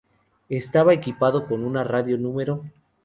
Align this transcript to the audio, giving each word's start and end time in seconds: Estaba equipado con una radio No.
Estaba 0.49 0.93
equipado 0.95 1.45
con 1.45 1.63
una 1.63 1.83
radio 1.83 2.17
No. 2.17 2.33